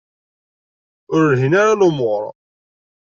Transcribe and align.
Ur 1.15 1.23
lhin 1.31 1.53
ara 1.61 1.79
lumuṛ. 1.79 2.23